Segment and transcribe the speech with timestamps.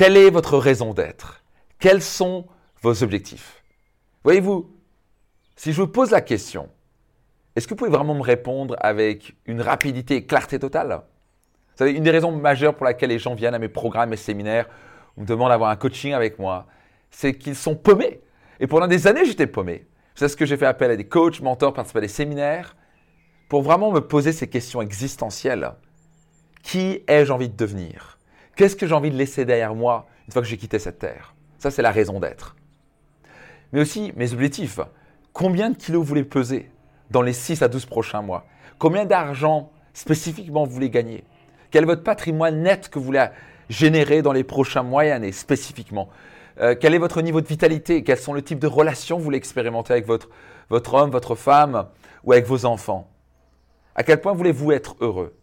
[0.00, 1.44] Quelle est votre raison d'être?
[1.78, 2.46] Quels sont
[2.80, 3.62] vos objectifs?
[4.24, 4.74] Voyez-vous,
[5.56, 6.70] si je vous pose la question,
[7.54, 11.02] est-ce que vous pouvez vraiment me répondre avec une rapidité et clarté totale?
[11.02, 14.16] Vous savez, une des raisons majeures pour laquelle les gens viennent à mes programmes et
[14.16, 14.70] séminaires,
[15.18, 16.66] ou me demandent d'avoir un coaching avec moi,
[17.10, 18.22] c'est qu'ils sont paumés.
[18.58, 19.86] Et pendant des années, j'étais paumé.
[20.14, 22.74] C'est ce que j'ai fait appel à des coachs, mentors, participer à des séminaires,
[23.50, 25.72] pour vraiment me poser ces questions existentielles.
[26.62, 28.16] Qui ai-je envie de devenir?
[28.56, 31.34] Qu'est-ce que j'ai envie de laisser derrière moi une fois que j'ai quitté cette terre?
[31.58, 32.56] Ça, c'est la raison d'être.
[33.72, 34.80] Mais aussi mes objectifs.
[35.32, 36.70] Combien de kilos vous voulez peser
[37.10, 38.46] dans les 6 à 12 prochains mois?
[38.78, 41.24] Combien d'argent spécifiquement vous voulez gagner?
[41.70, 43.26] Quel est votre patrimoine net que vous voulez
[43.68, 46.08] générer dans les prochains mois et années spécifiquement?
[46.60, 48.02] Euh, Quel est votre niveau de vitalité?
[48.02, 50.28] Quels sont le type de relations que vous voulez expérimenter avec votre,
[50.68, 51.86] votre homme, votre femme
[52.24, 53.08] ou avec vos enfants?
[53.94, 55.34] À quel point voulez-vous être heureux?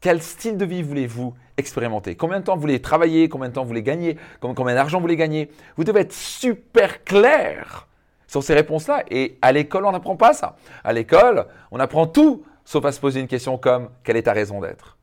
[0.00, 2.14] Quel style de vie voulez-vous expérimenter?
[2.16, 3.28] Combien de temps vous voulez travailler?
[3.28, 4.16] Combien de temps vous voulez gagner?
[4.40, 5.50] Combien d'argent vous voulez gagner?
[5.76, 7.86] Vous devez être super clair
[8.26, 9.04] sur ces réponses-là.
[9.10, 10.56] Et à l'école, on n'apprend pas ça.
[10.84, 14.32] À l'école, on apprend tout sauf à se poser une question comme quelle est ta
[14.32, 14.96] raison d'être?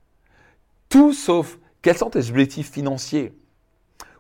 [0.90, 3.34] Tout sauf quels sont tes objectifs financiers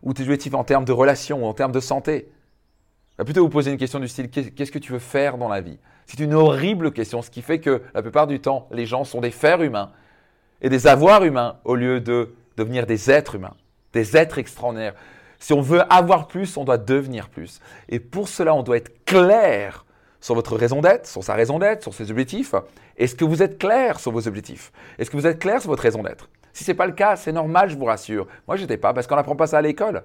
[0.03, 2.29] ou tes objectifs en termes de relations ou en termes de santé?
[3.17, 5.59] Va plutôt vous poser une question du style qu'est-ce que tu veux faire dans la
[5.59, 5.79] vie?
[6.05, 9.21] C'est une horrible question, ce qui fait que la plupart du temps, les gens sont
[9.21, 9.91] des fers humains
[10.61, 13.55] et des avoirs humains au lieu de devenir des êtres humains,
[13.93, 14.95] des êtres extraordinaires.
[15.39, 17.59] Si on veut avoir plus, on doit devenir plus.
[17.89, 19.85] Et pour cela, on doit être clair
[20.19, 22.55] sur votre raison d'être, sur sa raison d'être, sur ses objectifs.
[22.97, 24.71] Est-ce que vous êtes clair sur vos objectifs?
[24.97, 26.29] Est-ce que vous êtes clair sur votre raison d'être?
[26.53, 28.27] Si ce n'est pas le cas, c'est normal, je vous rassure.
[28.47, 30.03] Moi, je n'étais pas parce qu'on n'apprend pas ça à l'école.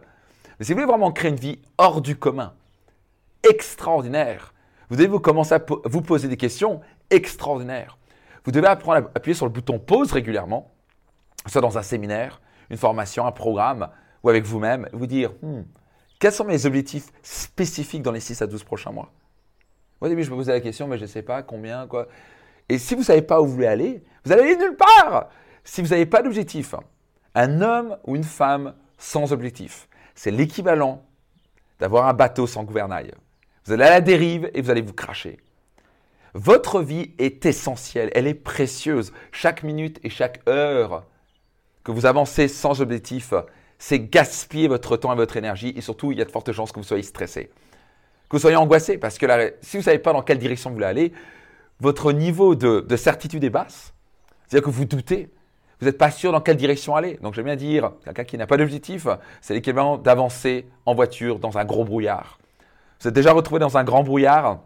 [0.58, 2.53] Mais si vous voulez vraiment créer une vie hors du commun,
[3.48, 4.53] extraordinaire,
[4.91, 7.97] vous devez vous commencer à vous poser des questions extraordinaires.
[8.44, 10.72] Vous devez appuyer sur le bouton pause régulièrement,
[11.46, 12.40] soit dans un séminaire,
[12.70, 13.88] une formation, un programme,
[14.22, 15.62] ou avec vous-même, vous dire hmm,
[16.18, 19.12] quels sont mes objectifs spécifiques dans les 6 à 12 prochains mois?
[20.00, 22.08] Au début, je me posais la question, mais je ne sais pas combien, quoi.
[22.68, 25.28] Et si vous ne savez pas où vous voulez aller, vous allez aller nulle part
[25.64, 26.74] Si vous n'avez pas d'objectif,
[27.34, 31.05] un homme ou une femme sans objectif, c'est l'équivalent
[31.78, 33.12] d'avoir un bateau sans gouvernail.
[33.64, 35.38] Vous allez à la dérive et vous allez vous cracher.
[36.34, 39.12] Votre vie est essentielle, elle est précieuse.
[39.32, 41.04] Chaque minute et chaque heure
[41.84, 43.34] que vous avancez sans objectif,
[43.78, 46.72] c'est gaspiller votre temps et votre énergie et surtout, il y a de fortes chances
[46.72, 47.50] que vous soyez stressé,
[48.30, 49.26] que vous soyez angoissé parce que
[49.60, 51.12] si vous ne savez pas dans quelle direction vous voulez aller,
[51.80, 53.92] votre niveau de, certitude est basse.
[54.46, 55.30] C'est-à-dire que vous doutez,
[55.80, 57.18] vous n'êtes pas sûr dans quelle direction aller.
[57.22, 59.06] Donc j'aime bien dire, quelqu'un qui n'a pas d'objectif,
[59.42, 62.38] c'est l'équivalent d'avancer en voiture dans un gros brouillard.
[63.00, 64.60] Vous êtes déjà retrouvé dans un grand brouillard,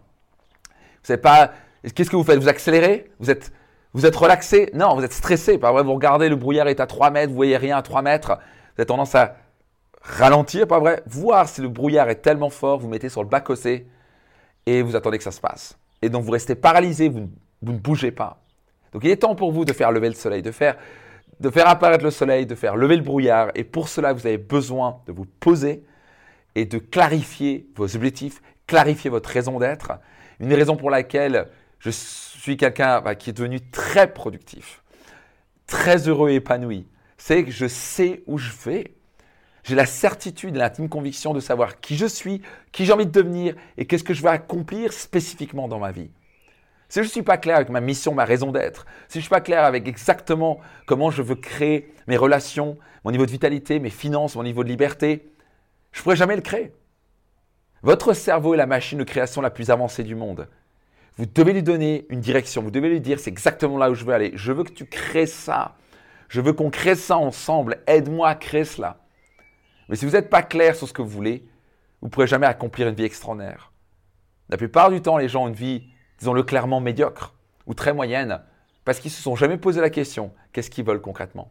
[1.06, 1.52] savez pas.
[1.94, 2.38] Qu'est-ce que vous faites?
[2.38, 3.10] Vous accélérez?
[3.20, 3.52] Vous êtes,
[3.94, 4.70] vous êtes relaxé?
[4.74, 5.58] Non, vous êtes stressé.
[5.58, 8.02] Par exemple, vous regardez, le brouillard est à 3 mètres, vous voyez rien à 3
[8.02, 8.38] mètres.
[8.74, 9.36] Vous avez tendance à
[10.02, 11.02] ralentir, pas vrai?
[11.06, 13.86] Voir si le brouillard est tellement fort, vous mettez sur le bas-côté
[14.66, 15.78] et vous attendez que ça se passe.
[16.02, 17.30] Et donc vous restez paralysé, vous,
[17.62, 18.40] vous, ne bougez pas.
[18.92, 20.76] Donc il est temps pour vous de faire lever le soleil, de faire,
[21.40, 23.50] de faire apparaître le soleil, de faire lever le brouillard.
[23.54, 25.84] Et pour cela, vous avez besoin de vous poser
[26.54, 29.92] et de clarifier vos objectifs, clarifier votre raison d'être
[30.40, 31.48] une raison pour laquelle
[31.78, 34.82] je suis quelqu'un bah, qui est devenu très productif,
[35.66, 36.86] très heureux et épanoui,
[37.16, 38.92] c'est que je sais où je vais.
[39.64, 43.54] J'ai la certitude l'intime conviction de savoir qui je suis, qui j'ai envie de devenir
[43.76, 46.10] et qu'est-ce que je vais accomplir spécifiquement dans ma vie.
[46.88, 49.22] Si je ne suis pas clair avec ma mission, ma raison d'être, si je ne
[49.22, 53.80] suis pas clair avec exactement comment je veux créer mes relations, mon niveau de vitalité,
[53.80, 55.28] mes finances, mon niveau de liberté,
[55.90, 56.72] je ne pourrai jamais le créer.
[57.82, 60.48] Votre cerveau est la machine de création la plus avancée du monde.
[61.16, 64.04] Vous devez lui donner une direction, vous devez lui dire c'est exactement là où je
[64.04, 64.32] veux aller.
[64.34, 65.76] Je veux que tu crées ça.
[66.28, 67.78] Je veux qu'on crée ça ensemble.
[67.86, 68.98] Aide-moi à créer cela.
[69.88, 71.48] Mais si vous n'êtes pas clair sur ce que vous voulez,
[72.00, 73.72] vous ne pourrez jamais accomplir une vie extraordinaire.
[74.48, 75.88] La plupart du temps, les gens ont une vie,
[76.18, 77.34] disons-le clairement, médiocre
[77.66, 78.40] ou très moyenne
[78.86, 81.50] parce qu'ils ne se sont jamais posé la question qu'est-ce qu'ils veulent concrètement?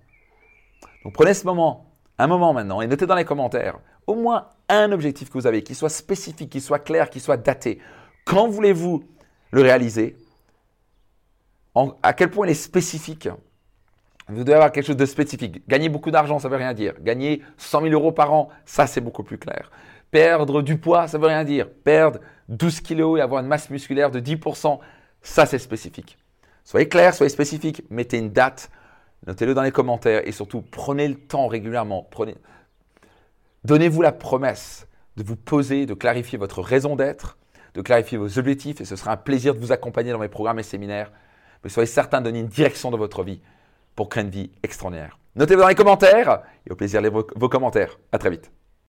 [1.03, 4.91] Donc prenez ce moment, un moment maintenant, et notez dans les commentaires au moins un
[4.91, 7.79] objectif que vous avez, qui soit spécifique, qui soit clair, qui soit daté.
[8.23, 9.03] Quand voulez-vous
[9.51, 10.15] le réaliser?
[12.03, 13.27] À quel point il est spécifique?
[14.27, 15.67] Vous devez avoir quelque chose de spécifique.
[15.67, 16.93] Gagner beaucoup d'argent, ça ne veut rien dire.
[17.01, 19.69] Gagner 100 000 euros par an, ça c'est beaucoup plus clair.
[20.09, 21.69] Perdre du poids, ça ne veut rien dire.
[21.69, 22.19] Perdre
[22.49, 24.79] 12 kilos et avoir une masse musculaire de 10%,
[25.21, 26.17] ça c'est spécifique.
[26.63, 28.71] Soyez clair, soyez spécifique, mettez une date,
[29.27, 32.07] notez-le dans les commentaires et surtout prenez le temps régulièrement.
[33.63, 34.87] Donnez-vous la promesse
[35.17, 37.37] de vous poser, de clarifier votre raison d'être,
[37.73, 40.59] de clarifier vos objectifs et ce sera un plaisir de vous accompagner dans mes programmes
[40.59, 41.11] et séminaires.
[41.63, 43.41] Mais soyez certain de donner une direction dans votre vie
[43.95, 45.17] pour créer une vie extraordinaire.
[45.35, 47.97] Notez-le dans les commentaires et au plaisir de vos commentaires.
[48.11, 48.51] À très vite.